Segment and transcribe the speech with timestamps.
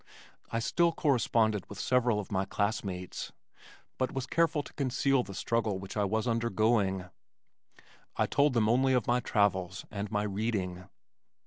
[0.49, 3.31] I still corresponded with several of my classmates,
[3.99, 7.05] but was careful to conceal the struggle that I was undergoing.
[8.17, 10.85] I told them only of my travels and my reading.